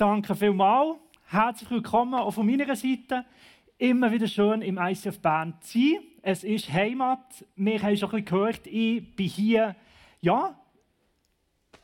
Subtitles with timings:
[0.00, 0.96] Danke vielmals.
[1.26, 3.26] Herzlich willkommen auch von meiner Seite.
[3.76, 5.98] Immer wieder schön im ICF Bern zu sein.
[6.22, 7.44] Es ist Heimat.
[7.54, 9.76] Wir haben schon ein bisschen gehört, ich bin hier,
[10.22, 10.58] ja,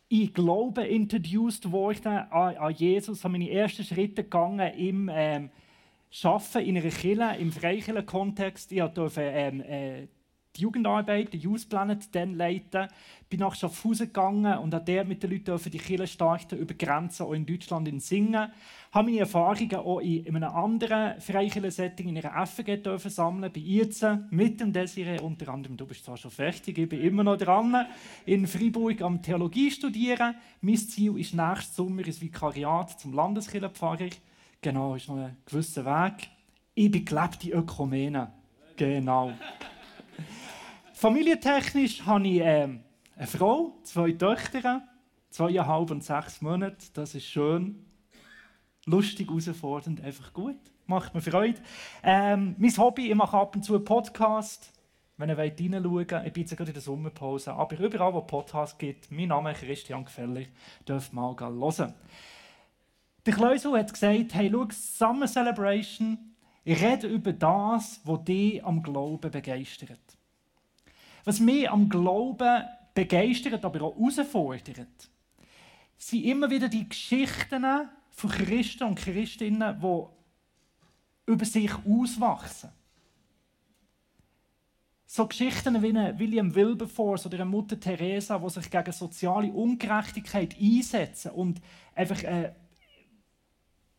[0.08, 3.22] ich glaube, introduced worden an, an Jesus.
[3.22, 5.50] Habe meine ersten Schritte gegangen im ähm,
[6.22, 8.72] Arbeiten in einer Kirche, im Freikirchen-Kontext.
[8.72, 10.08] Ich durfte ähm, äh,
[10.56, 12.88] die Jugendarbeit, den Youth Planet, dann leiten.
[13.28, 17.24] Bin nach Schaffhausen gegangen und habe dort mit den Leuten die Kirche starten, über Grenzen,
[17.24, 18.50] auch in Deutschland, in Singen.
[18.92, 24.26] Habe meine Erfahrungen auch in einem anderen Freikirchen-Setting, in einer FG dürfen sammeln, bei IZE,
[24.30, 27.86] mit dem Desiree, unter anderem, du bist zwar schon fertig, ich bin immer noch dran,
[28.24, 30.36] in Freiburg am Theologie studieren.
[30.60, 34.10] Mein Ziel ist nächstes Sommer ins Vikariat zum Landeskirchenpfarrer.
[34.62, 36.28] Genau, ist noch ein gewisser Weg.
[36.74, 38.32] Ich bin gelebte Ökumene.
[38.76, 39.32] Genau.
[40.98, 42.62] Familientechnisch habe ich äh,
[43.16, 44.80] eine Frau, zwei Töchter,
[45.28, 46.86] zweieinhalb und sechs Monate.
[46.94, 47.84] Das ist schön.
[48.86, 50.56] Lustig, herausfordernd, einfach gut.
[50.86, 51.60] Macht mir Freude.
[52.02, 54.72] Ähm, mein Hobby, ich mache ab und zu einen Podcast.
[55.18, 58.78] Wenn ihr reinschauen wollt, ich bin jetzt gerade in der Sommerpause, aber überall, wo Podcasts
[58.78, 60.46] gibt, mein Name ist Christian Gefäller,
[60.88, 61.92] dürft mal hören.
[63.26, 66.34] Der Kleusel hat gesagt, hey, schau, Summer Celebration,
[66.64, 70.05] ich rede über das, was dich am Glauben begeistert.
[71.26, 75.10] Was mich am Glauben begeistert, aber auch herausfordert,
[75.98, 77.64] sind immer wieder die Geschichten
[78.10, 82.70] von Christen und Christinnen, die über sich auswachsen.
[85.04, 91.32] So Geschichten wie William Wilberforce oder eine Mutter Teresa, die sich gegen soziale Ungerechtigkeit einsetzen
[91.32, 91.60] und
[91.96, 92.65] einfach äh, Du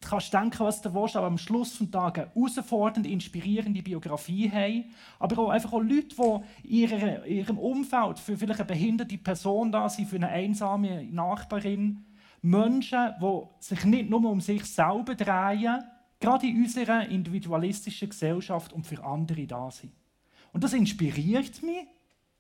[0.08, 4.86] kannst denken, was du willst, aber am Schluss des Tages eine herausfordernde, inspirierende Biografie haben.
[5.20, 6.16] Aber auch einfach auch Leute,
[6.64, 12.06] die in ihrem Umfeld für vielleicht eine behinderte Person da sind, für eine einsame Nachbarin.
[12.42, 15.84] Menschen, die sich nicht nur um sich selber drehen,
[16.20, 19.94] gerade in unserer individualistischen Gesellschaft und für andere da sind.
[20.54, 21.88] Und das inspiriert mich,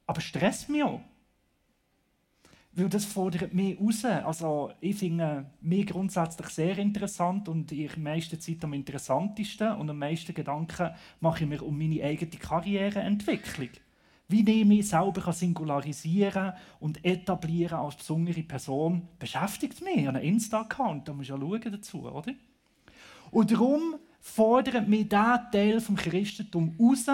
[0.06, 1.02] aber stresst mich auch.
[2.80, 4.06] Weil das fordert mich raus.
[4.06, 9.90] Also ich finde mich grundsätzlich sehr interessant und in der meisten Zeit am interessantesten und
[9.90, 13.70] am meisten Gedanken mache ich mir um meine eigene Karriereentwicklung.
[14.28, 20.08] Wie ich mich selber singularisieren und etablieren als besondere Person, beschäftigt mich.
[20.08, 22.36] Ein Insta-Account, da muss ich ja schauen dazu, oder?
[23.32, 27.08] Und darum fordert mich dieser Teil vom Christentum raus,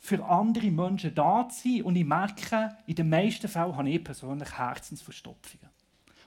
[0.00, 1.82] für andere Menschen da zu sein.
[1.82, 5.68] Und ich merke, in den meisten Fällen habe ich persönlich Herzensverstopfungen.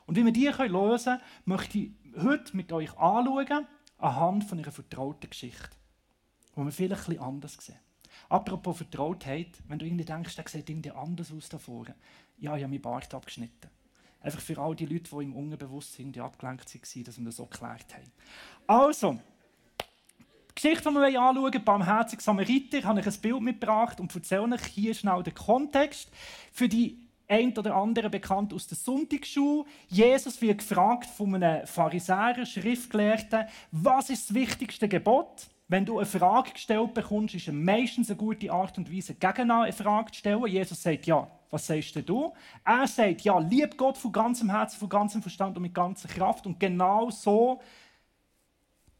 [0.05, 1.91] Und wie wir die lösen können, möchte ich
[2.21, 3.67] heute mit euch anschauen,
[3.97, 5.69] anhand von einer vertrauten Geschichte,
[6.55, 7.79] wo wir vielleicht ein anders sehen.
[8.29, 11.95] Apropos Vertrautheit, wenn du irgendwie denkst, der sieht irgendwie anders aus da vorne.
[12.37, 13.69] Ja, ich habe meinen Bart abgeschnitten.
[14.21, 17.93] Einfach für all die Leute, die im Unbewusstsein abgelenkt waren, dass wir das so geklärt
[17.93, 18.11] haben.
[18.67, 19.32] Also, die
[20.63, 24.93] Geschichte, die wir anschauen, barmherzig Samariter, habe ich ein Bild mitgebracht und erzähle euch hier
[24.93, 26.07] schnell den Kontext.
[26.53, 29.65] Für die ein oder andere bekannt aus der Sonntagsschule.
[29.89, 35.47] Jesus wird gefragt von einem Pharisäer, Schriftgelehrten, was ist das wichtigste Gebot?
[35.67, 39.51] Wenn du eine Frage gestellt bekommst, ist es meistens eine gute Art und Weise, gegen
[39.51, 40.47] eine Frage zu stellen.
[40.47, 42.31] Jesus sagt, ja, was sagst du?
[42.63, 46.47] Er sagt, ja, lieb Gott von ganzem Herzen, von ganzem Verstand und mit ganzer Kraft.
[46.47, 47.61] Und genau so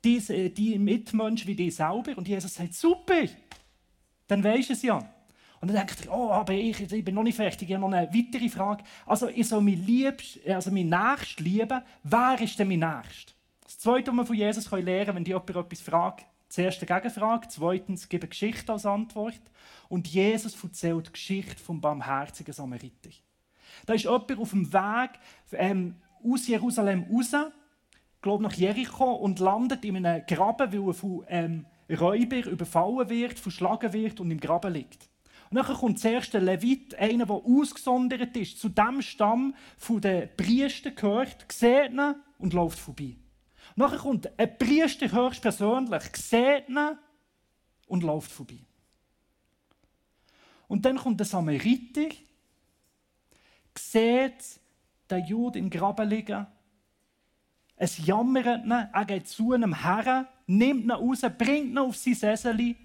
[0.03, 2.17] die, die Mitmenschen wie die selber.
[2.17, 3.23] Und Jesus sagt, super,
[4.27, 4.97] dann weisst du es ja.
[5.61, 7.97] Und dann denkt er, oh, aber ich, ich bin noch nicht fertig, ich habe noch
[7.97, 8.83] eine weitere Frage.
[9.05, 11.81] Also ich soll mein Liebst, also mein Nächst lieben.
[12.03, 13.33] Wer ist denn mein Nächst?
[13.63, 17.47] Das Zweite, was man von Jesus lernen kann, wenn jemand etwas fragt, zuerst eine Gegenfrage,
[17.47, 19.41] zweitens gebe Geschichte als Antwort.
[19.87, 23.11] Und Jesus erzählt die Geschichte vom barmherzigen Samariter.
[23.85, 25.11] Da ist jemand auf dem Weg
[25.53, 27.31] ähm, aus Jerusalem raus,
[28.23, 33.37] glaube nach Jericho und landet in einem Graben, weil er von ähm, Räubern überfallen wird,
[33.37, 35.09] verschlagen wird und im Graben liegt.
[35.49, 40.91] Und dann kommt der Levit, einer, der ausgesondert ist, zu dem Stamm von den Priester
[40.91, 43.15] gehört, sieht ihn und läuft vorbei.
[43.75, 46.97] Und dann kommt ein Priester höchstpersönlich, sieht ihn
[47.87, 48.59] und läuft vorbei.
[50.67, 52.09] Und dann kommt der Samariter,
[53.77, 54.59] sieht
[55.11, 56.47] den Jude im Graben liegen
[57.75, 62.13] es jammert ihn, er geht zu einem Herren, nimmt ihn raus, bringt ihn auf sein
[62.13, 62.75] Sessel,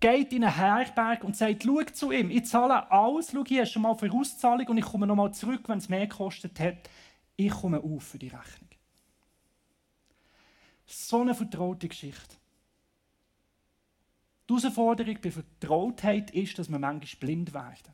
[0.00, 3.82] geht in einen Herberg und sagt, schau zu ihm, ich zahle alles, schau hier, schon
[3.82, 6.88] mal für Auszahlung und ich komme nochmal zurück, wenn es mehr gekostet hat.
[7.36, 8.70] Ich komme auf für die Rechnung.
[10.86, 12.36] So eine vertraute Geschichte.
[14.48, 17.92] Die Herausforderung bei Vertrautheit ist, dass wir manchmal blind werden.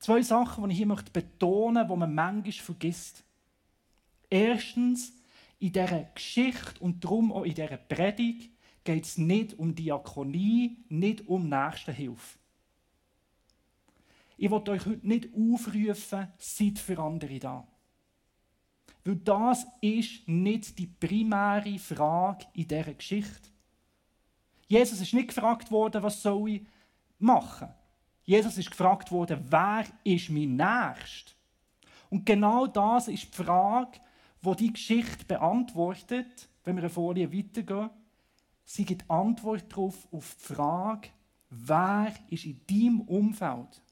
[0.00, 3.24] Zwei Sachen, die ich hier betonen möchte, die man manchmal vergisst.
[4.30, 5.12] Erstens,
[5.58, 8.50] in dieser Geschichte und darum auch in dieser Predigt
[8.84, 12.38] geht es nicht um Diakonie, nicht um Nächstenhilfe.
[14.36, 17.66] Ich will euch heute nicht aufrufen, seid für andere da.
[19.04, 23.50] Weil das ist nicht die primäre Frage in dieser Geschichte.
[24.66, 26.66] Jesus ist nicht gefragt worden, was soll ich
[27.18, 27.68] machen.
[28.24, 31.32] Jesus ist gefragt worden, wer ist mein Nächster?
[32.10, 34.00] Und genau das ist die Frage,
[34.44, 37.90] wo die Geschichte beantwortet, wenn wir eine Folie weitergehen.
[38.64, 41.08] Sie gibt Antwort darauf auf die Frage,
[41.50, 43.82] wer ist in deinem Umfeld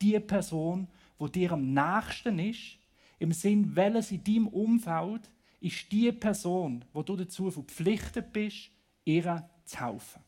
[0.00, 0.88] die Person,
[1.18, 2.78] wo dir am nächsten ist,
[3.18, 5.30] im Sinn, welches in deinem Umfeld
[5.60, 8.70] ist die Person, wo du dazu verpflichtet bist,
[9.04, 10.22] ihr zu helfen.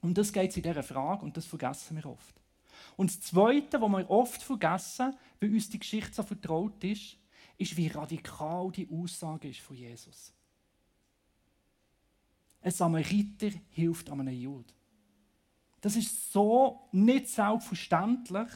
[0.00, 2.34] Um das geht in dieser Frage und das vergessen wir oft.
[2.96, 7.17] Und das Zweite, was wir oft vergessen, weil uns die Geschichte so vertraut ist,
[7.58, 10.32] ist, wie radikal die Aussage ist von Jesus.
[12.62, 14.72] Ein Samariter hilft einem Juden.
[15.80, 18.48] Das ist so nicht selbstverständlich,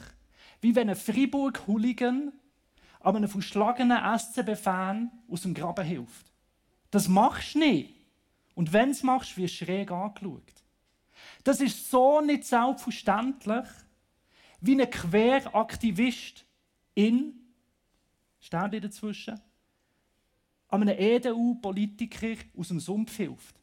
[0.61, 2.33] wie wenn ein Fribourg-Hooligan
[3.01, 6.31] einem verschlagenen SCB-Fan aus dem Graben hilft.
[6.89, 7.93] Das machst du nicht.
[8.55, 10.43] Und wenn es machst, wirst du schräg angeschaut.
[11.43, 13.65] Das ist so nicht selbstverständlich,
[14.61, 16.45] wie ein Queraktivist
[16.95, 17.33] in,
[18.43, 19.39] steht dazwischen,
[20.67, 23.55] einem EDU-Politiker aus dem Sumpf hilft.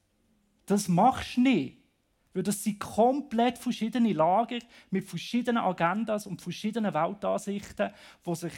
[0.67, 1.77] Das machst du nicht.
[2.32, 4.61] Weil das sind komplett verschiedene Lager
[4.91, 7.91] mit verschiedenen Agendas und verschiedenen Weltansichten,
[8.25, 8.53] die sich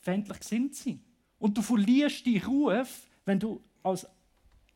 [0.00, 1.00] feindlich sind.
[1.40, 4.06] Und du verlierst die Ruf, wenn du als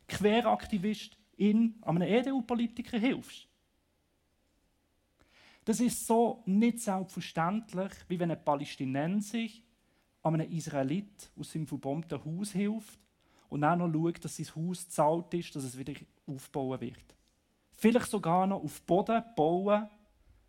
[0.09, 3.47] Queraktivist in einem EDU-Politiker hilfst.
[5.65, 9.47] Das ist so nicht selbstverständlich, wie wenn ein Palästinenser
[10.23, 12.99] einem Israelit aus seinem verbombten Haus hilft
[13.49, 15.95] und dann noch schaut, dass sein Haus zahlt ist, dass es wieder
[16.27, 17.15] aufbauen wird.
[17.73, 19.89] Vielleicht sogar noch auf Boden bauen,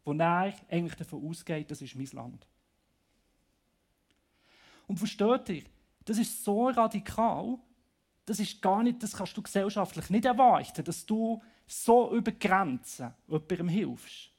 [0.04, 2.48] wo er eigentlich davon ausgeht, das ist mein Land.
[4.88, 5.64] Und versteht ihr,
[6.04, 7.58] das ist so radikal,
[8.26, 13.14] das ist gar nicht, das kannst du gesellschaftlich nicht erwarten, dass du so über Grenzen
[13.28, 14.32] jemandem hilfst.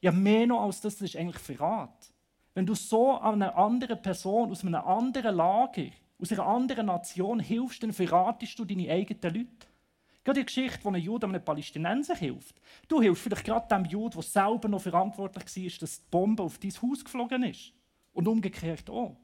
[0.00, 2.12] Ja, mehr noch als das, das ist eigentlich Verrat.
[2.58, 7.84] Wenn du so einer anderen Person aus einem anderen Lager, aus einer anderen Nation hilfst,
[7.84, 9.68] dann verratest du deine eigenen Leute.
[10.24, 12.60] Gerade die Geschichte, wo ein Jude einem Palästinenser hilft.
[12.88, 16.58] Du hilfst vielleicht gerade dem Jude, der selber noch verantwortlich war, dass die Bombe auf
[16.58, 17.72] dein Haus geflogen ist.
[18.12, 19.16] Und umgekehrt auch.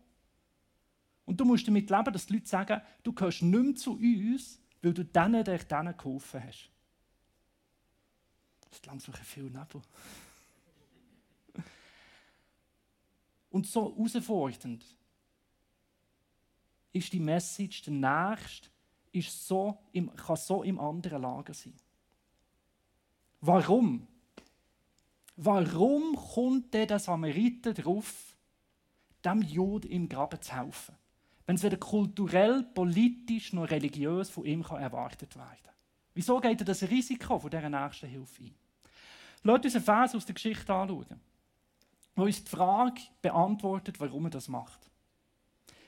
[1.24, 4.60] Und du musst damit leben, dass die Leute sagen, du gehörst nicht mehr zu uns,
[4.80, 6.70] weil du denen, der denen geholfen hast.
[8.70, 9.82] Das ist langsam viel Nebel.
[13.54, 14.84] Und so herausfordernd
[16.92, 18.68] ist die Message, der Nächste
[19.12, 21.76] ist so im, kann so im anderen Lager sein.
[23.40, 24.08] Warum?
[25.36, 28.36] Warum kommt der Samariter darauf,
[29.24, 30.96] dem Juden im Graben zu helfen?
[31.46, 35.74] Wenn es weder kulturell, politisch noch religiös von ihm kann erwartet werden kann.
[36.12, 38.54] Wieso geht er das Risiko von dieser nächsten Hilfe ein?
[39.44, 41.20] Lasst uns einen Vers aus der Geschichte anschauen
[42.14, 44.90] wo uns die Frage beantwortet, warum er das macht.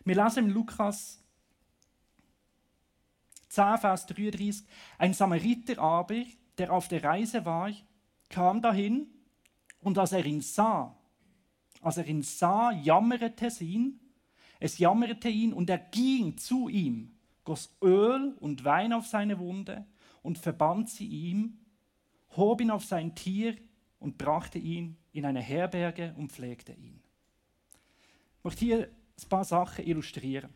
[0.05, 1.23] Wir lesen im Lukas
[3.49, 4.65] 10, Vers 33,
[4.99, 6.23] ein Samariter aber,
[6.59, 7.71] der auf der Reise war,
[8.29, 9.09] kam dahin
[9.81, 10.97] und als er ihn sah,
[11.81, 14.01] als er ihn sah, jammerte es ihn,
[14.59, 19.87] es jammerte ihn und er ging zu ihm, goss Öl und Wein auf seine Wunde
[20.23, 21.59] und verband sie ihm,
[22.37, 23.57] hob ihn auf sein Tier
[23.99, 27.03] und brachte ihn in eine Herberge und pflegte ihn.
[28.39, 28.89] Ich möchte hier
[29.23, 30.53] ein paar Sachen illustrieren.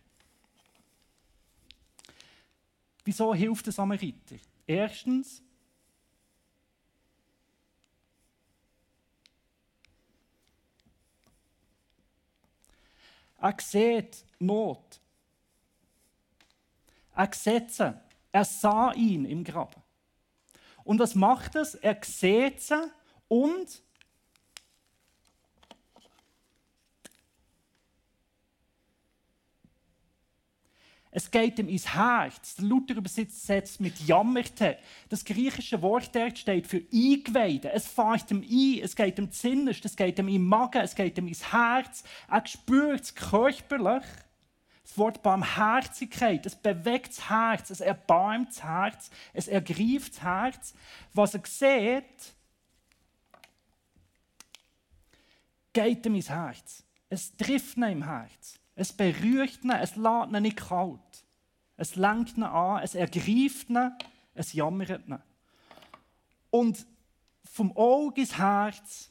[3.05, 4.37] Wieso hilft der Samariter?
[4.67, 5.43] Erstens,
[13.41, 15.01] er sieht Not.
[17.15, 18.01] Er sieht sie.
[18.33, 19.83] Er sah ihn im Grab.
[20.85, 21.75] Und was macht es?
[21.75, 22.91] Er sieht sie
[23.31, 23.83] und
[31.13, 32.55] Es geht ihm ins Herz.
[32.55, 34.79] Der Luther übersetzt mit jammerte.
[35.09, 37.73] Das griechische Wort dort steht für eingeweide.
[37.73, 41.19] Es fährt ihm ein, es geht ihm zinnerst, es geht ihm im Magen, es geht
[41.19, 42.05] ihm ins Herz.
[42.29, 44.05] Er spürt es körperlich.
[44.85, 50.75] Das Wort Barmherzigkeit, es bewegt das Herz, es erbarmt das Herz, es ergreift das Herz.
[51.13, 52.35] Was er sieht,
[55.73, 56.85] geht ihm ins Herz.
[57.09, 58.59] es trifft ihn im Herz.
[58.75, 61.25] Es berührt ihn, es lässt ihn nicht kalt.
[61.77, 63.93] Es lenkt ihn an, es ergreift ihn,
[64.35, 65.19] es jammert ihn.
[66.51, 66.87] Und
[67.45, 69.11] vom Auge ins Herz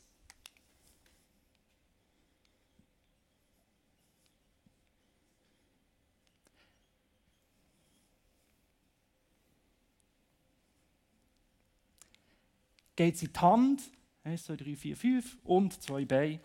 [12.95, 13.81] geht es in die Hand,
[14.29, 16.39] 1, 2, 3, 4, 5 und zwei Beine,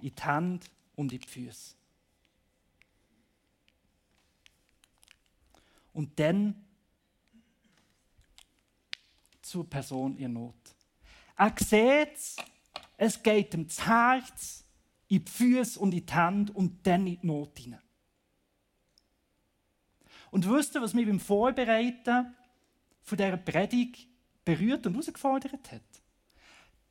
[0.00, 1.74] in die Hände und in die Füße.
[5.92, 6.54] Und dann
[9.40, 10.54] zur Person in Not.
[11.36, 12.44] Er sieht
[12.96, 14.64] es, geht ihm das Herz,
[15.08, 17.80] in die Füße und in die Hände und dann in die Not hinein.
[20.30, 22.36] Und wisst ihr, was mich beim Vorbereiten
[23.02, 24.06] von dieser Predigt
[24.44, 25.89] berührt und herausgefordert hat?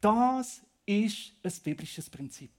[0.01, 2.51] Das ist ein biblisches Prinzip.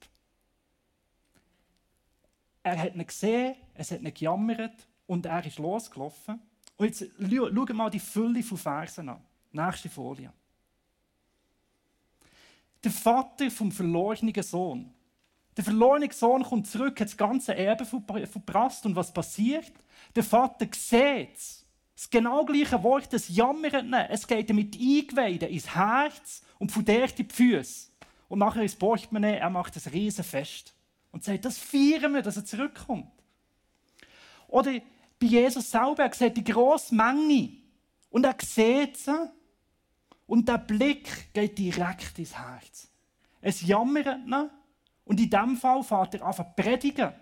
[2.62, 6.40] Er hat ihn gesehen, es hat ihn gejammert und er ist losgelaufen.
[6.76, 9.24] Und jetzt schauen mal die Fülle von Versen an.
[9.52, 10.32] Nächste Folie.
[12.82, 14.92] Der Vater vom verlorenen Sohn.
[15.56, 18.86] Der verlorene Sohn kommt zurück, hat das ganze Erbe verprasst.
[18.86, 19.72] Und was passiert?
[20.14, 21.59] Der Vater sieht es.
[22.00, 24.06] Das genau gleiche Wort, das jammert nicht.
[24.08, 27.90] Es geht mit Eingeweiden ins Herz und von der die Füße.
[28.26, 30.74] Und nachher ins Portemonnaie, er macht ein Riesenfest.
[31.12, 33.12] Und sagt, das feiern wir, dass er zurückkommt.
[34.48, 34.80] Oder
[35.18, 37.58] bei Jesus selber, er sieht die grosse Menge.
[38.08, 39.30] Und er sieht sie.
[40.26, 42.88] Und der Blick geht direkt ins Herz.
[43.42, 44.50] Es jammert nicht.
[45.04, 47.12] Und in diesem Fall fährt er an predigen.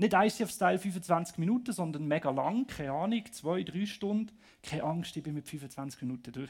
[0.00, 4.34] Nicht ICF-Style 25 Minuten, sondern mega lang, keine Ahnung, zwei, drei Stunden.
[4.62, 6.48] Keine Angst, ich bin mit 25 Minuten durch.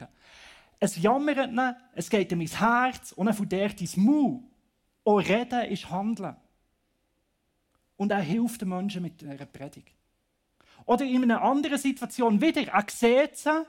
[0.79, 1.59] Es jammert ihn,
[1.93, 4.45] es geht ihm ins Herz und er verdient ins Mund.
[5.03, 6.37] Auch reden ist Handeln.
[7.97, 9.97] Und er hilft den Menschen mit einer Predigt.
[10.85, 13.65] Oder in einer anderen Situation wieder, er sieht sie,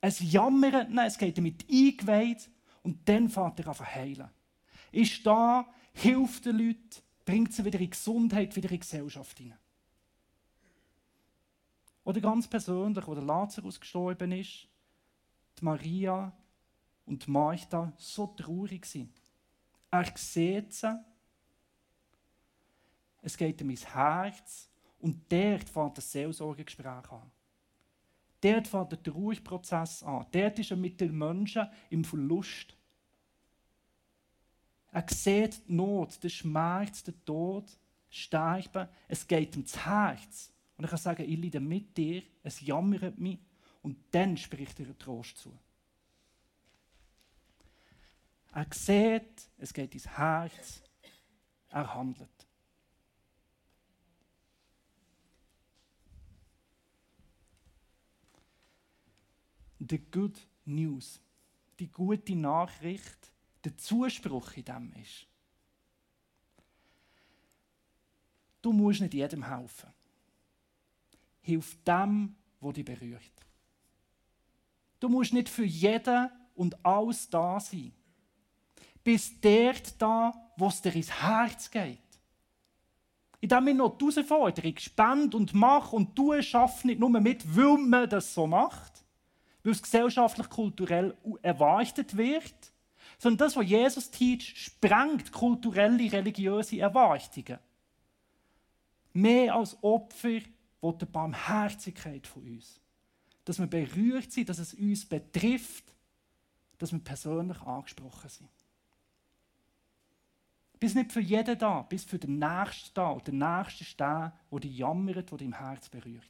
[0.00, 2.48] es jammert ihn, es geht ihm mit eingeweiht
[2.84, 4.30] und dann fährt er an heilen.
[4.92, 9.58] Ist da, hilft den Leuten, bringt sie wieder in Gesundheit, wieder in Gesellschaft hinein.
[12.02, 14.66] Oder ganz persönlich, wo der Lazarus gestorben ist,
[15.56, 16.36] die Maria
[17.06, 19.12] und die Martha so traurig sind.
[19.92, 20.92] Er sieht sie,
[23.22, 24.68] es geht ihm ins Herz
[24.98, 27.30] und dort fängt das Seelsorgegespräch an.
[28.40, 30.26] Dort fängt der Trauerprozess an.
[30.32, 32.74] Dort ist er mit den Menschen im Verlust
[34.92, 37.78] er sieht die Not, den Schmerz, den Tod,
[38.08, 38.88] Sterben.
[39.06, 40.52] Es geht ihm ins Herz.
[40.76, 43.38] Und er kann sagen, ich leide mit dir, es jammert mich.
[43.82, 45.56] Und dann spricht er Trost zu.
[48.52, 50.82] Er sieht, es geht ins Herz,
[51.68, 52.28] er handelt.
[59.78, 61.20] The Good News,
[61.78, 63.32] die gute Nachricht,
[63.64, 65.26] der Zuspruch in dem ist.
[68.62, 69.90] Du musst nicht jedem helfen.
[71.40, 73.46] Hilf dem, wo dich berührt.
[74.98, 77.92] Du musst nicht für jeden und alles da sein.
[79.02, 81.98] Bist dort da, wo es dir ins Herz geht.
[83.40, 87.56] In dem ich noch die Herausforderung spend und mach und du schaffst nicht nur mit,
[87.56, 89.02] weil man das so macht,
[89.62, 92.72] weil es gesellschaftlich, kulturell erwartet wird,
[93.20, 97.58] sondern das, was Jesus teacht, sprengt kulturelle, religiöse Erwartungen.
[99.12, 100.40] Mehr als Opfer
[100.80, 102.80] will die Barmherzigkeit von uns.
[103.44, 105.84] Dass wir berührt sind, dass es uns betrifft,
[106.78, 108.48] dass wir persönlich angesprochen sind.
[110.78, 113.10] Bist nicht für jeden da, bist für den Nächsten da.
[113.10, 116.24] Und der Nächste ist der, der dich jammert, der dich im Herz berührt.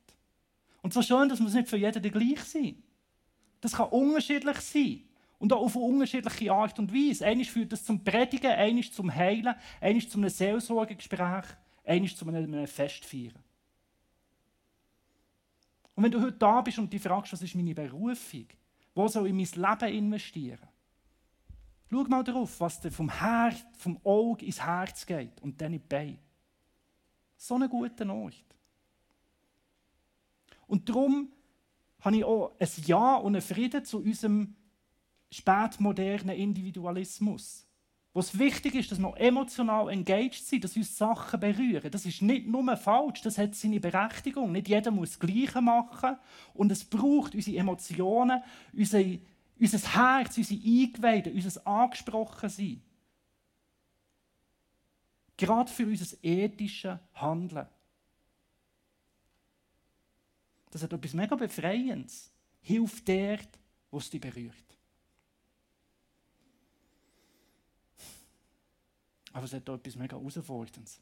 [0.83, 2.83] Und so schön, dass wir nicht für jeden gleich sind.
[3.61, 5.05] Das kann unterschiedlich sein.
[5.41, 7.27] Und auch auf unterschiedliche Art und Weise.
[7.27, 11.47] Eines führt das zum Predigen, eines zum Heilen, eines zu einem Seelsorgegespräch,
[11.83, 13.43] eines zu einem Festfeiern.
[15.97, 18.47] Und wenn du heute da bist und dich fragst, was ist meine Berufung,
[18.95, 20.69] wo soll ich mein Leben investieren?
[21.91, 25.81] Schau mal darauf, was dir vom, Herz, vom Auge ins Herz geht und dann in
[25.81, 26.19] die Beine.
[27.37, 28.45] So eine gute Ort.
[30.67, 31.33] Und darum
[32.01, 34.55] habe ich auch ein Ja und einen Frieden zu unserem
[35.31, 37.67] spätmodernen Individualismus.
[38.13, 41.93] Wo es wichtig ist, dass wir emotional engaged sind, dass uns Sachen berühren.
[41.93, 44.51] Das ist nicht nur falsch, das hat seine Berechtigung.
[44.51, 46.17] Nicht jeder muss das Gleiche machen.
[46.53, 49.01] Und es braucht unsere Emotionen, unser,
[49.61, 52.83] unser Herz, unsere Eingeweide, unser Angesprochensein.
[55.37, 57.69] Gerade für unser ethisches Handeln.
[60.71, 62.33] Das hat etwas mega Befreiendes.
[62.61, 63.49] Hilft dort,
[63.91, 64.70] wo es dich berührt.
[69.33, 71.01] Aber es hat auch etwas mega Herausforderndes.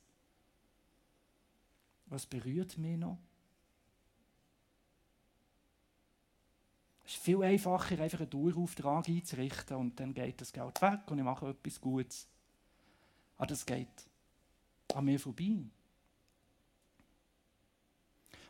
[2.06, 3.18] Was berührt mich noch?
[7.04, 11.18] Es ist viel einfacher, einfach einen Dauerauftrag einzurichten und dann geht das Geld weg und
[11.18, 12.28] ich mache etwas Gutes.
[13.38, 13.88] Aber das geht
[14.94, 15.64] an mir vorbei.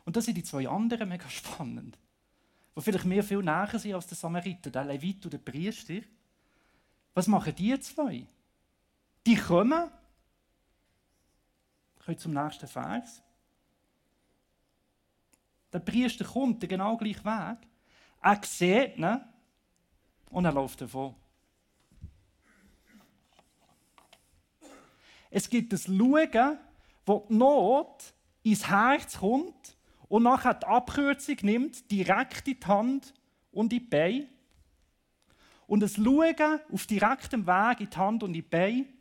[0.03, 1.97] Und das sind die zwei anderen mega spannend,
[2.75, 6.01] die vielleicht mir viel näher sind als der Samariter, der Levit und der Priester.
[7.13, 8.27] Was machen die zwei?
[9.29, 9.91] Die kommen,
[12.07, 13.21] ich zum nächsten Vers.
[15.71, 17.59] Der Priester kommt den genau gleichen Weg.
[18.23, 19.21] Er sieht ihn
[20.31, 21.13] und er läuft davon.
[25.29, 26.57] Es gibt ein Schauen,
[27.05, 33.13] wo die Not ins Herz kommt und nachher die Abkürzung nimmt, direkt in die Hand
[33.51, 34.27] und in die Beine.
[35.67, 38.98] Und das Schauen auf direktem Weg in die Hand und in die Beine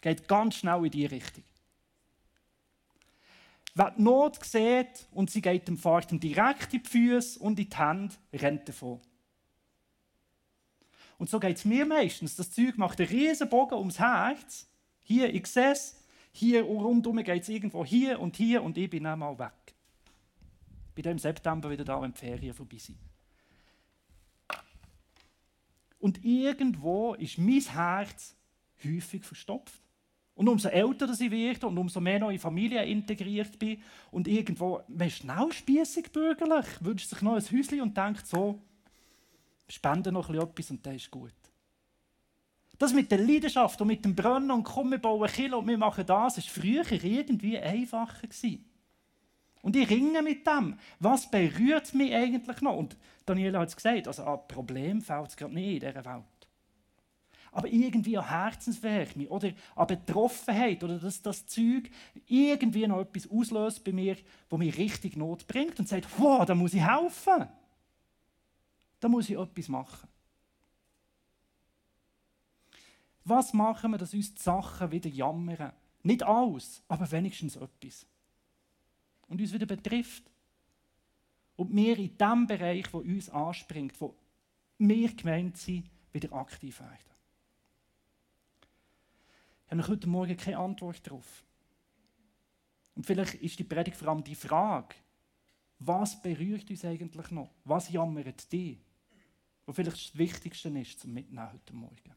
[0.00, 1.44] geht ganz schnell in die Richtung.
[3.74, 7.68] Wer die Not sieht und sie geht dem Vater direkt in die Füße und in
[7.68, 9.00] die Hände, rennt davon.
[11.18, 12.34] Und so geht es mir meistens.
[12.34, 14.66] Das Zeug macht einen riesen Bogen ums Herz.
[15.02, 16.02] Hier, ich sehe es.
[16.32, 19.74] Hier rundum geht es irgendwo hier und hier und ich bin dann mal weg.
[20.94, 22.98] Bin dann im September wieder da, wenn die Ferien vorbei sind.
[25.98, 28.34] Und irgendwo ist mein Herz
[28.82, 29.79] häufig verstopft.
[30.40, 34.80] Und umso älter ich werde und umso mehr noch in Familie integriert bin und irgendwo,
[34.88, 38.58] man ist schnell spießig bürgerlich, wünscht sich noch ein Häuschen und denkt so,
[39.68, 41.34] spende noch etwas und das ist gut.
[42.78, 45.76] Das mit der Leidenschaft und mit dem Brennen und komm, wir bauen Kilo und wir
[45.76, 48.64] machen das, war früher irgendwie einfacher gewesen.
[49.60, 50.78] Und ich ringe mit dem.
[51.00, 52.78] Was berührt mich eigentlich noch?
[52.78, 56.24] Und Daniela hat es gesagt, also ein Problem fällt es gerade nicht in dieser Welt
[57.52, 61.90] aber irgendwie an Herzenswärme oder an Betroffenheit oder dass das Zeug
[62.26, 64.16] irgendwie noch etwas auslöst bei mir,
[64.48, 67.48] wo mir richtig Not bringt und sagt, wow, da muss ich helfen.
[69.00, 70.08] Da muss ich etwas machen.
[73.24, 75.72] Was machen wir, dass uns die Sachen wieder jammern?
[76.02, 78.06] Nicht alles, aber wenigstens etwas.
[79.28, 80.24] Und uns wieder betrifft.
[81.56, 84.14] Und wir in dem Bereich, wo uns anspringt, wo
[84.78, 87.19] wir gemeint sind, wieder aktiv werden.
[89.70, 91.44] Ich habe heute Morgen keine Antwort darauf.
[92.96, 94.96] Und vielleicht ist die Predigt vor allem die Frage,
[95.78, 97.54] was berührt uns eigentlich noch?
[97.64, 98.80] Was jammert dich?
[99.64, 102.16] Was vielleicht das Wichtigste ist zum Mitnehmen heute Morgen.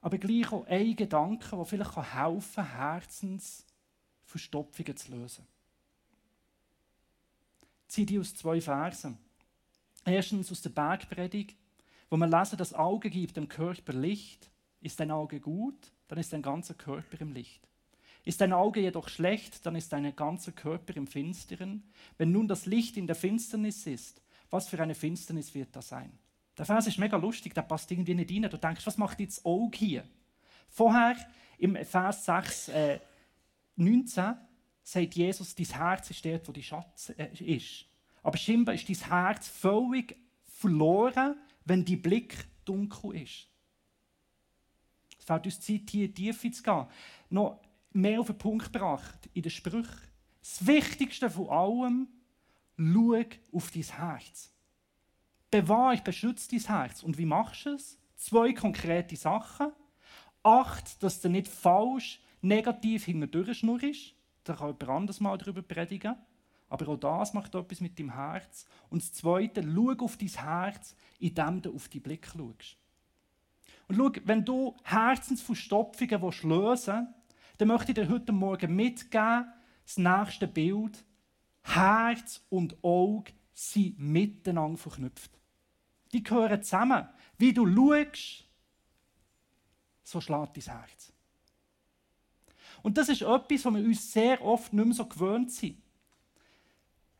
[0.00, 5.46] Aber gleich auch ein Gedanke, der vielleicht helfen kann, Herzensverstopfungen zu lösen.
[7.82, 9.16] Ich ziehe die aus zwei Versen.
[10.04, 11.61] Erstens aus der Bergpredigt,
[12.12, 14.50] wo wir lesen, das Auge gibt dem Körper Licht.
[14.82, 17.66] Ist dein Auge gut, dann ist dein ganzer Körper im Licht.
[18.22, 21.90] Ist dein Auge jedoch schlecht, dann ist dein ganzer Körper im Finsteren.
[22.18, 24.20] Wenn nun das Licht in der Finsternis ist,
[24.50, 26.12] was für eine Finsternis wird das sein?
[26.58, 28.50] Der Vers ist mega lustig, der passt irgendwie nicht rein.
[28.50, 30.04] Du denkst, was macht jetzt Auge hier?
[30.68, 31.16] Vorher
[31.56, 33.00] im Vers 6, äh,
[33.76, 34.36] 19
[34.82, 37.86] sagt Jesus, dein Herz ist dort, wo die Schatz äh, ist.
[38.22, 43.48] Aber scheinbar ist dein Herz völlig verloren, wenn die Blick dunkel ist.
[45.18, 46.86] Es fällt uns Zeit, hier in die Tiefe zu gehen.
[47.30, 47.60] Noch
[47.92, 50.00] mehr auf den Punkt gebracht in den Sprüchen.
[50.40, 52.08] Das Wichtigste von allem,
[52.76, 53.22] schau
[53.52, 54.52] auf dein Herz.
[55.50, 57.02] Bewahre, beschütze dein Herz.
[57.02, 57.98] Und wie machst du es?
[58.16, 59.72] Zwei konkrete Sachen.
[60.42, 64.14] Acht, dass du nicht falsch, negativ hinterdurch schnurrst.
[64.44, 66.16] Da kann jemand anderes mal darüber predigen.
[66.72, 68.64] Aber auch das macht etwas mit deinem Herz.
[68.88, 72.78] Und das Zweite, schau auf dein Herz, indem du auf die Blick schaust.
[73.88, 76.88] Und schau, wenn du Herzensverstopfungen lösen willst,
[77.58, 79.52] dann möchte ich dir heute Morgen mitgeben,
[79.84, 81.04] das nächste Bild.
[81.62, 85.38] Herz und Auge sind miteinander verknüpft.
[86.14, 87.06] Die gehören zusammen.
[87.36, 88.48] Wie du schaust,
[90.04, 91.12] so schlägt dein Herz.
[92.82, 95.76] Und das ist etwas, was wir uns sehr oft nicht mehr so gewöhnt sind.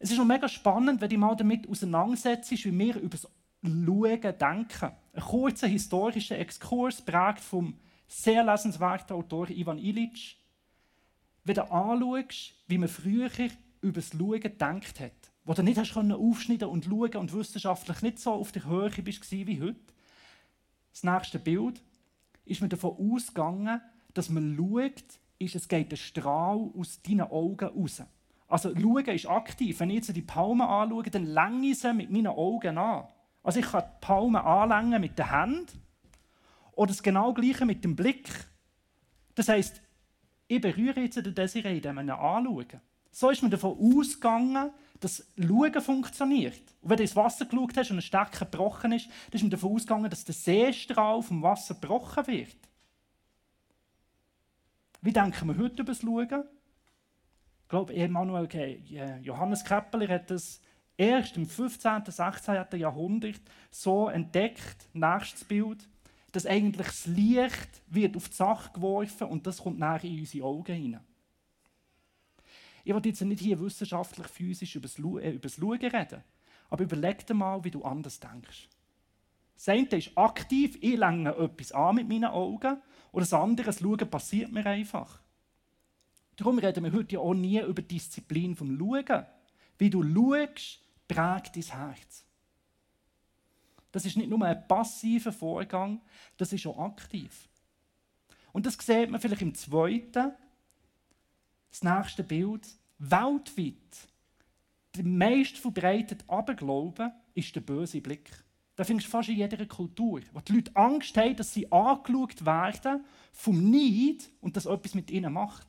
[0.02, 3.28] Es ist noch mega spannend, wenn du mal damit auseinandersetzt, wie wir über das
[3.62, 4.90] Schauen denken.
[5.12, 10.40] Ein kurzer historischer Exkurs prägt vom sehr lesenswerten Autor Ivan Illich.
[11.44, 13.30] Wenn du anschaust, wie man früher
[13.80, 15.12] über das Schauen gedacht hat,
[15.44, 19.30] wo du nicht hast aufschneiden und schauen und wissenschaftlich nicht so auf der Höhe bist
[19.30, 19.78] wie heute,
[20.90, 21.80] das nächste Bild,
[22.44, 23.80] ist man davon ausgegangen,
[24.14, 28.02] dass man schaut, ist, es geht ein Strahl aus deinen Augen raus.
[28.52, 29.80] Also schauen ist aktiv.
[29.80, 33.08] Wenn ich jetzt die Palme anschaue, dann länge ich sie mit meinen Augen an.
[33.42, 35.82] Also ich kann die Palme anlängen mit den Händen
[36.72, 38.28] oder das genau gleiche mit dem Blick.
[39.34, 39.80] Das heisst,
[40.48, 42.82] ich berühre jetzt den Desiree, indem wir ihn anschauen.
[43.10, 46.60] So ist man davon ausgegangen, dass Schauen funktioniert.
[46.82, 49.50] Und wenn du ins Wasser geschaut hast und ein Stecker gebrochen ist, dann ist man
[49.50, 52.58] davon ausgegangen, dass der Seestrahl vom Wasser gebrochen wird.
[55.00, 56.44] Wie denken wir heute über das Schauen?
[57.72, 58.46] Ich glaube, Emanuel
[59.22, 60.60] Johannes Keppeler hat das
[60.94, 62.02] erst im 15.
[62.06, 62.66] 16.
[62.78, 65.88] Jahrhundert so entdeckt, nächstes Bild,
[66.32, 70.44] dass eigentlich das Licht wird auf die Sache geworfen und das kommt nachher in unsere
[70.44, 71.00] Augen hinein.
[72.84, 76.22] Ich will jetzt nicht hier wissenschaftlich, physisch über das, äh, über das Schauen reden,
[76.68, 78.68] aber überleg dir mal, wie du anders denkst.
[79.54, 82.82] Das eine ist aktiv, ich länge etwas an mit meinen Augen,
[83.12, 85.21] und das andere, das Schauen passiert mir einfach.
[86.36, 89.26] Darum reden wir heute ja auch nie über Disziplin vom Schauen.
[89.78, 92.24] Wie du schaust, prägt dein Herz.
[93.90, 96.00] Das ist nicht nur ein passiver Vorgang,
[96.38, 97.48] das ist auch aktiv.
[98.52, 100.32] Und das sieht man vielleicht im zweiten,
[101.70, 102.66] das nächste Bild.
[102.98, 104.08] Weltweit,
[104.94, 108.30] der meist verbreitete Aberglaube ist der böse Blick.
[108.76, 112.44] Da findest du fast in jeder Kultur, wo die Leute Angst haben, dass sie angeschaut
[112.46, 115.66] werden vom Neid und das etwas mit ihnen macht.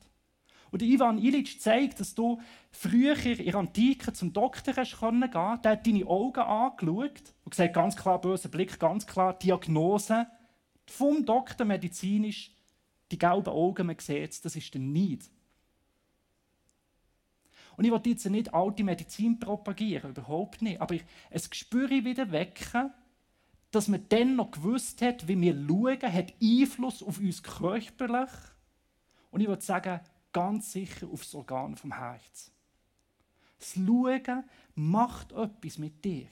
[0.74, 2.40] Und Ivan Illich zeigt, dass du
[2.72, 5.62] früher in der Antike zum Doktor hast können gehen.
[5.62, 10.26] Der hat deine Augen angeschaut und gesagt, ganz klar, böser Blick, ganz klar, Diagnose.
[10.86, 12.50] Vom Doktor medizinisch,
[13.12, 15.20] die gelben Augen, man sieht das ist der Neid.
[17.76, 20.80] Und ich will jetzt nicht alte Medizin propagieren, überhaupt nicht.
[20.80, 20.96] Aber
[21.30, 22.92] es spüre wieder wecken,
[23.70, 28.30] dass man dann noch gewusst hat, wie wir schauen, hat Einfluss auf uns körperlich.
[29.30, 30.00] Und ich würde sagen,
[30.34, 32.50] ganz sicher auf das Organ vom Herz.
[33.58, 34.44] Das Schauen
[34.74, 36.28] macht etwas mit dir.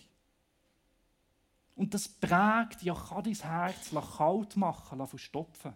[1.75, 5.73] Und das prägt, ja, kann dein Herz kalt machen, verstopfen.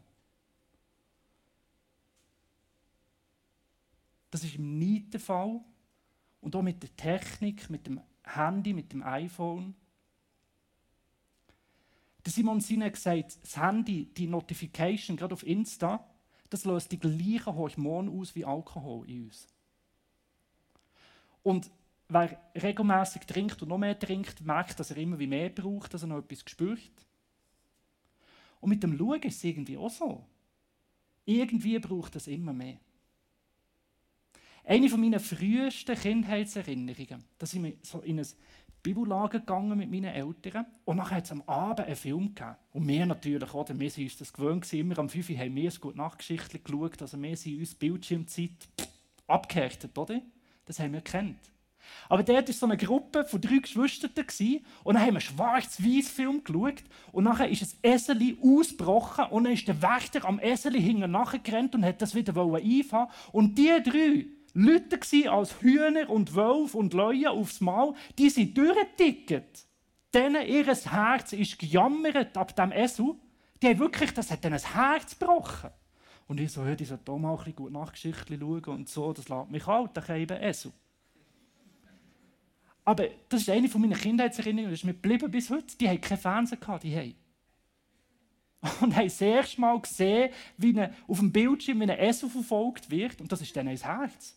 [4.31, 5.65] Das ist im Neid Fall.
[6.43, 9.75] Und auch mit der Technik, mit dem Handy, mit dem iPhone.
[12.25, 16.05] Der Simon Sinek gesagt, das Handy, die Notification, gerade auf Insta,
[16.51, 19.47] das löst die gleichen Hormone aus wie Alkohol in uns.
[21.43, 21.71] Und
[22.09, 26.03] wer regelmäßig trinkt und noch mehr trinkt, merkt, dass er immer wie mehr braucht, dass
[26.03, 27.07] er noch etwas spürt.
[28.61, 30.25] Und mit dem Schauen ist es irgendwie auch so.
[31.25, 32.79] Irgendwie braucht es immer mehr.
[34.65, 38.27] Eine meiner frühesten Kindheitserinnerungen, dass ich so in ein
[38.87, 42.55] Bibellager gegangen mit meinen Eltern und nachher hat es am Abend einen Film gegeben.
[42.73, 43.77] Und wir natürlich, oder?
[43.81, 47.03] wir sind uns das gewöhnt, immer am 5 Uhr haben wir ein gute Nachtgeschichte geschaut,
[47.03, 48.53] also wir sind uns Bildschirmzeit
[49.27, 50.23] abgehärtet, oder?
[50.67, 51.37] Das haben wir kennt.
[52.09, 54.13] Aber dort war so eine Gruppe von drei Geschwistern
[54.85, 59.45] und dann haben wir einen schwarz-weiß Film geschaut und nachher ist ein Eseli ausgebrochen und
[59.45, 63.83] dann ist der Wächter am Eseli hinten nachgerannt und hat das wieder einfangen und die
[63.83, 64.27] drei
[64.59, 69.67] Leute als Hühner und Wölfe und Leute aufs Mal, die sind durchgeticket.
[70.15, 73.17] Denen ihr Herz ist gejammert ab dem Esel.
[73.61, 75.71] Die haben wirklich, das hat ihnen ein Herz gebrochen.
[76.27, 79.29] Und ich so, hör, ich sollte mal ein bisschen gut Nachgeschichten schauen und so, das
[79.29, 80.73] lässt mich alt, dann eben Esel.
[82.83, 85.77] Aber das ist eine meiner Kindheitserinnerungen, das ist mir geblieben bis heute.
[85.77, 87.15] Die haben keinen Fernseher gehabt, die haben.
[88.81, 93.21] Und haben das erste Mal gesehen, wie auf dem Bildschirm ein Esel verfolgt wird.
[93.21, 94.35] Und das ist dann ein Herz.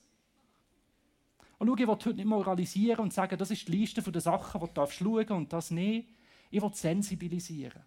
[1.60, 4.62] Und schau, ich will heute nicht moralisieren und sagen, das ist die Liste der Sachen,
[4.62, 6.10] die du schauen darfst und das nicht.
[6.50, 7.84] Ich will sensibilisieren.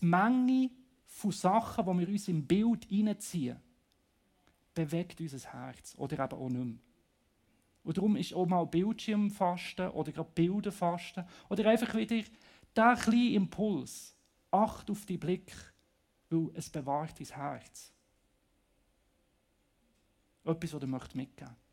[0.00, 0.70] Die Menge
[1.06, 3.60] von Sachen, die wir uns im Bild hineinziehen,
[4.72, 6.78] bewegt unser Herz oder eben auch nicht mehr.
[7.82, 12.22] Und darum ist auch mal Bildschirmfasten oder gerade Bilderfasten oder einfach wieder
[12.76, 14.14] der kleine Impuls.
[14.50, 15.52] Acht auf die Blick,
[16.30, 17.92] weil es bewahrt dein Herz.
[20.44, 21.67] Etwas, was du mitgeben möchtest.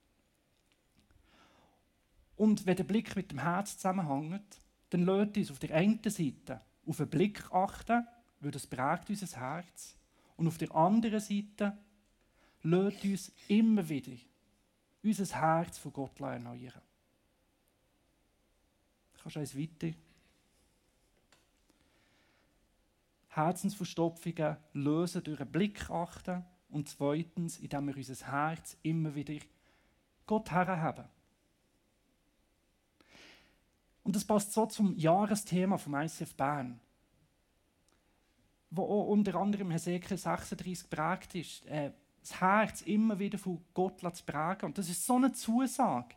[2.35, 6.61] Und wenn der Blick mit dem Herz zusammenhängt, dann lädt uns auf der einen Seite
[6.85, 8.07] auf den Blick achten,
[8.39, 9.95] weil das prägt unser Herz.
[10.35, 11.77] Und auf der anderen Seite
[12.63, 14.17] lädt uns immer wieder
[15.03, 16.81] unser Herz von Gott erneuern.
[19.21, 19.95] Kannst du eins weiter?
[23.29, 29.35] Herzensverstopfungen lösen durch einen Blick achten und zweitens, indem wir unser Herz immer wieder
[30.25, 31.05] Gott herhaben.
[34.05, 36.79] Und das passt so zum Jahresthema vom ICF Bern.
[38.69, 44.01] wo auch unter anderem Hesekiel 36 prägt ist, äh, das Herz immer wieder von Gott
[44.01, 44.65] zu prägen.
[44.65, 46.15] Und das ist so eine Zusage.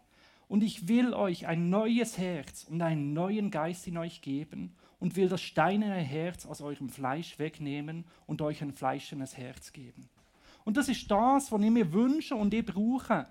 [0.49, 5.15] Und ich will euch ein neues Herz und einen neuen Geist in euch geben und
[5.15, 10.09] will das steinerne Herz aus eurem Fleisch wegnehmen und euch ein fleischernes Herz geben.
[10.65, 13.27] Und das ist das, was ich mir wünsche und ich brauche,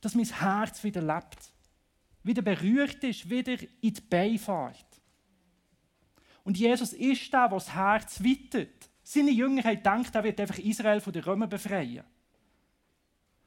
[0.00, 1.53] dass mein Herz wieder lebt,
[2.24, 4.84] wieder berührt ist, wieder in die Beifahrt.
[6.42, 8.90] Und Jesus ist der, der das Herz wittet.
[9.02, 12.04] Seine Jünger haben gedacht, er wird einfach Israel von den Römern befreien.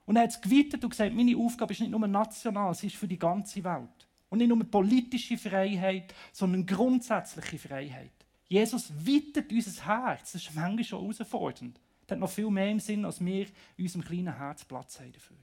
[0.06, 2.96] Und er hat es gewittet und gesagt, meine Aufgabe ist nicht nur national, sie ist
[2.96, 4.08] für die ganze Welt.
[4.30, 8.12] Und nicht nur politische Freiheit, sondern grundsätzliche Freiheit.
[8.48, 10.32] Jesus wittet unser Herz.
[10.32, 11.80] Das ist manchmal schon herausfordernd.
[12.06, 15.12] Das hat noch viel mehr im Sinn, als wir in unserem kleinen Herz Platz haben
[15.12, 15.38] dafür.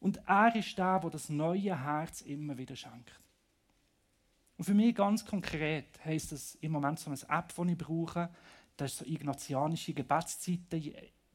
[0.00, 3.20] Und er ist der, der das neue Herz immer wieder schenkt.
[4.56, 8.28] Und für mich ganz konkret heisst das im Moment so eine App, die ich brauche.
[8.76, 10.92] Das ist so ignatianische Gebetszeiten,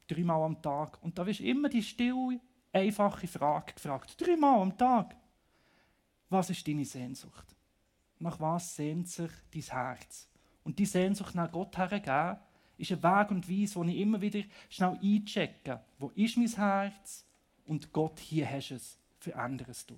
[0.07, 1.01] dreimal am Tag.
[1.01, 2.39] Und da wirst immer die stille,
[2.71, 4.15] einfache Frage gefragt.
[4.19, 5.15] Dreimal am Tag.
[6.29, 7.55] Was ist deine Sehnsucht?
[8.19, 10.29] Nach was sehnt sich dein Herz?
[10.63, 12.37] Und die Sehnsucht nach Gott hergeben,
[12.77, 17.25] ist ein Weg und Weise, wo ich immer wieder schnell einchecke, wo ist mein Herz
[17.65, 19.97] und Gott, hier hast du es, veränderst du.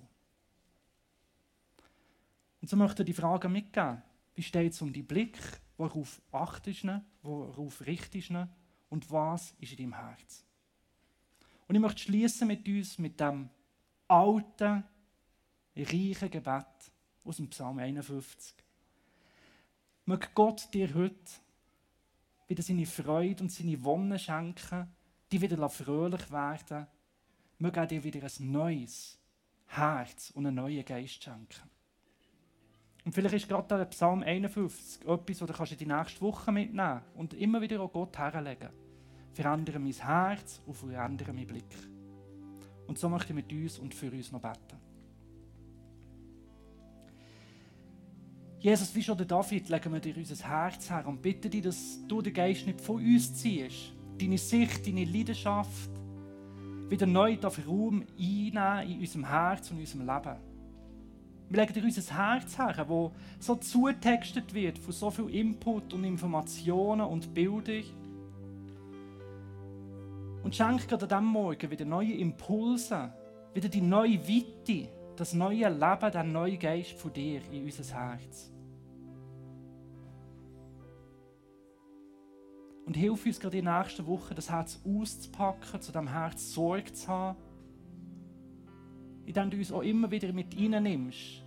[2.60, 4.02] Und so möchte ich die Frage mitgeben,
[4.34, 5.38] wie steht es um die Blick,
[5.76, 8.48] worauf achtest du, worauf richtest du
[8.88, 10.44] und was ist in deinem Herz?
[11.68, 13.50] Und ich möchte schließen mit uns mit dem
[14.08, 14.84] alten,
[15.76, 16.92] reichen Gebet
[17.24, 18.54] aus dem Psalm 51.
[20.04, 21.32] Möge Gott dir heute
[22.46, 24.88] wieder seine Freude und seine Wonne schenken,
[25.32, 26.86] die wieder fröhlich werden.
[27.58, 29.18] Möge er dir wieder ein neues
[29.66, 31.70] Herz und einen neuen Geist schenken.
[33.04, 37.02] Und vielleicht ist gerade der Psalm 51 etwas, das du in die nächste Woche mitnehmen
[37.14, 38.70] und immer wieder an Gott herlegen.
[39.32, 41.76] Verändere mein Herz und verändere meinen Blick.
[42.86, 44.80] Und so möchte ich mit uns und für uns noch beten.
[48.58, 52.00] Jesus, wie schon der David, legen wir dir unser Herz her und bitten dich, dass
[52.08, 53.92] du den Geist nicht von uns ziehst.
[54.18, 55.90] Deine Sicht, deine Leidenschaft
[56.88, 60.36] wieder neu Raum einnehmen in unserem Herz und in unserem Leben.
[61.48, 66.04] Wir legen dir unser Herz her, das so zutextet wird von so viel Input und
[66.04, 67.84] Informationen und Bildern.
[70.42, 73.12] Und schenk gerade an diesem Morgen wieder neue Impulse,
[73.54, 78.55] wieder die neue Weite, das neue Leben, der neue Geist von dir in unser Herz.
[82.86, 86.92] Und hilf uns gerade in der nächsten Woche, das Herz auszupacken, zu dem Herz Sorge
[86.92, 87.36] zu haben
[89.26, 91.42] indem du uns auch immer wieder mit nimmst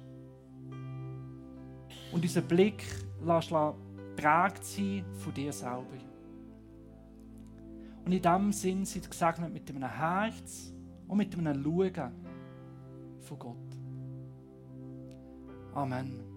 [2.12, 2.84] und unseren Blick
[3.26, 3.50] lässt
[4.16, 5.86] prägt sein von dir selber.
[8.06, 10.74] Und in diesem Sinn sind sie gesegnet mit einem Herz
[11.08, 12.12] und mit einem Schauen
[13.22, 13.56] von Gott.
[15.74, 16.29] Amen.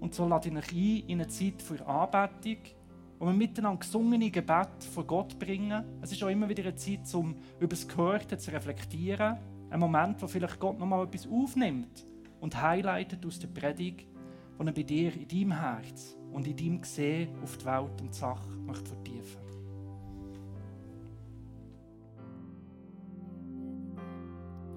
[0.00, 2.58] Und so lade ich euch ein in eine Zeit für Anbetung
[3.18, 5.84] wo wir miteinander gesungene Gebet vor Gott bringen.
[6.00, 9.36] Es ist auch immer wieder eine Zeit, um über das Gehörte zu reflektieren.
[9.70, 12.06] Ein Moment, wo vielleicht Gott nochmal etwas aufnimmt
[12.40, 14.06] und highlightet aus der Predigt,
[14.60, 18.14] die er bei dir in deinem Herz und in deinem Gesehen auf die Welt und
[18.14, 19.47] die Sache möchte vertiefen